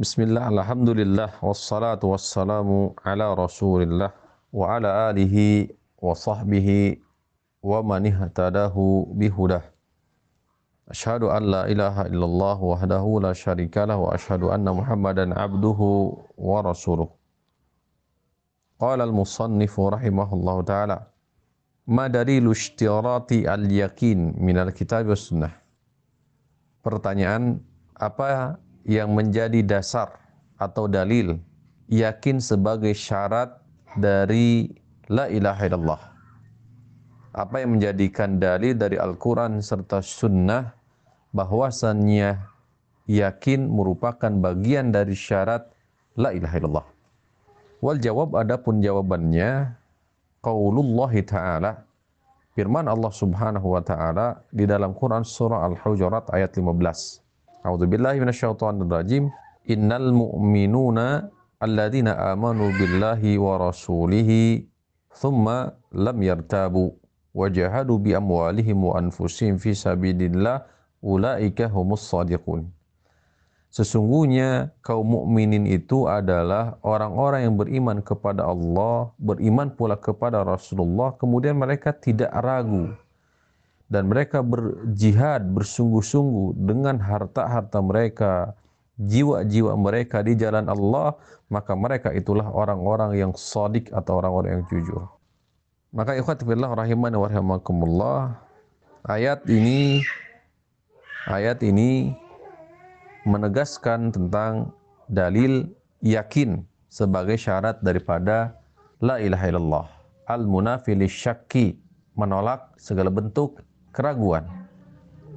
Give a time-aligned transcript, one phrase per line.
[0.00, 4.08] Bismillah, Alhamdulillah, wassalatu wassalamu ala rasulillah
[4.48, 7.04] wa ala alihi wa sahbihi
[7.60, 8.08] wa man
[9.12, 9.60] bihudah.
[10.88, 17.12] Ashhadu an la ilaha illallah wahdahu la syarikalah wa ashhadu anna Muhammadan abduhu wa rasuluh.
[18.80, 21.12] Qala al-musannif rahimahullahu taala
[21.84, 25.52] Ma dalilu ishtirati al-yakin min al-kitab wa sunnah
[26.80, 27.60] Pertanyaan
[28.00, 30.16] apa yang menjadi dasar
[30.56, 31.40] atau dalil
[31.88, 33.60] yakin sebagai syarat
[33.98, 34.70] dari
[35.10, 36.02] la ilaha illallah
[37.30, 40.74] apa yang menjadikan dalil dari Al-Quran serta sunnah
[41.30, 42.42] bahwasannya
[43.06, 45.70] yakin merupakan bagian dari syarat
[46.18, 46.86] la ilaha illallah.
[47.80, 49.78] Wal jawab adapun jawabannya
[50.42, 51.86] qaulullah taala
[52.58, 57.29] firman Allah Subhanahu wa taala di dalam Quran surah Al-Hujurat ayat 15.
[57.60, 59.28] A'udzu billahi minasyaitonir rajim.
[59.68, 61.28] Innal mu'minuna
[61.60, 64.64] alladzina amanu billahi wa rasulihi
[65.12, 66.96] thumma lam yartabu
[67.36, 70.64] wajahadu bi amwalihim wa anfusihim fi sabilillah
[71.04, 72.64] ulaika humus sadiqun.
[73.70, 81.54] Sesungguhnya kaum mukminin itu adalah orang-orang yang beriman kepada Allah, beriman pula kepada Rasulullah, kemudian
[81.54, 82.90] mereka tidak ragu
[83.90, 88.54] dan mereka berjihad bersungguh-sungguh dengan harta-harta mereka,
[88.96, 91.18] jiwa-jiwa mereka di jalan Allah,
[91.50, 95.10] maka mereka itulah orang-orang yang sadik atau orang-orang yang jujur.
[95.90, 98.38] Maka ikhwati fillah rahimani wa rahimakumullah,
[99.10, 100.06] ayat ini
[101.28, 102.16] Ayat ini
[103.28, 104.72] menegaskan tentang
[105.04, 105.68] dalil
[106.00, 108.56] yakin sebagai syarat daripada
[109.04, 109.86] la ilaha illallah.
[110.32, 111.76] Al-munafili syakki
[112.16, 113.60] menolak segala bentuk
[113.94, 114.46] keraguan.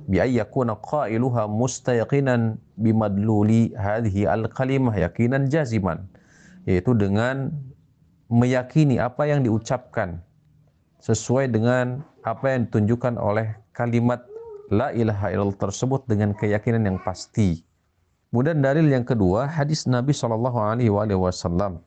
[0.10, 6.04] Bi ayyakuna qailuha mustayaqinan bimadluli hadhihi al-kalimah yakinan jaziman.
[6.68, 7.52] Yaitu dengan
[8.32, 10.24] meyakini apa yang diucapkan
[11.04, 14.24] sesuai dengan apa yang ditunjukkan oleh kalimat
[14.72, 17.62] la ilaha illallah tersebut dengan keyakinan yang pasti.
[18.32, 21.84] Kemudian dalil yang kedua, hadis Nabi Shallallahu Alaihi Wasallam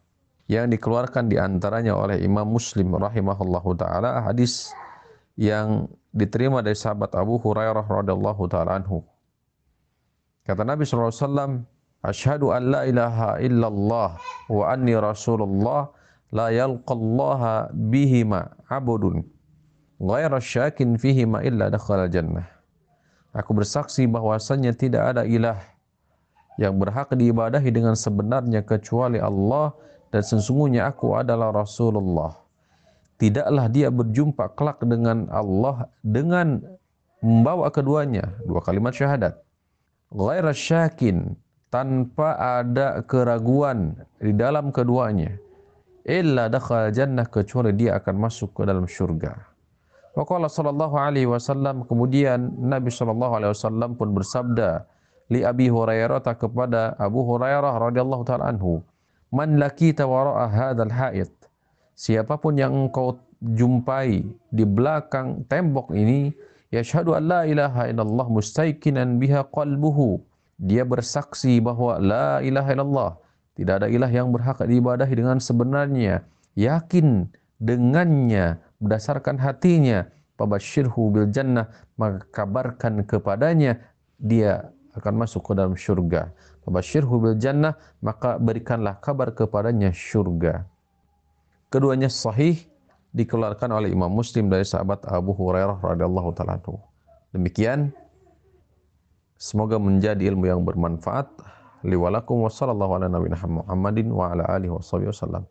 [0.47, 4.71] yang dikeluarkan di antaranya oleh Imam Muslim rahimahullahu taala hadis
[5.37, 9.05] yang diterima dari sahabat Abu Hurairah radhiallahu taala anhu.
[10.49, 11.53] Kata Nabi Shallallahu Alaihi Wasallam,
[12.07, 14.15] Ashhadu an la ilaha illallah
[14.47, 15.91] wa anni rasulullah
[16.31, 19.27] la yalqallaha bihima abudun
[19.99, 22.47] ghaira syakin fihima illa dakhala jannah.
[23.35, 25.61] Aku bersaksi bahwasannya tidak ada ilah
[26.57, 29.77] yang berhak diibadahi dengan sebenarnya kecuali Allah
[30.09, 32.46] dan sesungguhnya aku adalah Rasulullah.
[33.17, 36.61] Tidaklah dia berjumpa kelak dengan Allah dengan
[37.25, 39.41] membawa keduanya, dua kalimat syahadat.
[40.13, 41.33] Ghaira syakin,
[41.73, 45.35] tanpa ada keraguan di dalam keduanya.
[46.07, 49.35] Illa dakhal jannah kecuali dia akan masuk ke dalam syurga.
[50.17, 54.89] Waqala sallallahu alaihi wasallam kemudian Nabi sallallahu alaihi wasallam pun bersabda
[55.29, 58.81] li Abi Hurairah kepada Abu Hurairah radhiyallahu taala anhu
[59.29, 61.29] man lakita wara'a hadzal ha'id
[61.97, 64.21] siapa pun yang engkau jumpai
[64.53, 66.29] di belakang tembok ini
[66.69, 70.21] yashhadu an la ilaha illallah mustaiqinan biha qalbuhu.
[70.57, 73.13] Dia bersaksi bahwa la ilaha illallah
[73.57, 76.25] tidak ada ilah yang berhak diibadahi dengan sebenarnya
[76.57, 77.29] yakin
[77.61, 80.09] dengannya berdasarkan hatinya.
[80.37, 83.81] Pabashirhu bil jannah maka kabarkan kepadanya
[84.21, 86.29] dia akan masuk ke dalam syurga.
[86.69, 87.73] Pabashirhu bil jannah
[88.05, 90.69] maka berikanlah kabar kepadanya syurga
[91.73, 92.59] keduanya sahih
[93.17, 96.61] dikeluarkan oleh Imam Muslim dari sahabat Abu Hurairah radhiyallahu taala
[97.33, 97.93] demikian
[99.37, 101.29] semoga menjadi ilmu yang bermanfaat.
[101.87, 105.47] Liwalakum wa sallallahu ala nabiyina Muhammadin wa ala alihi wasallam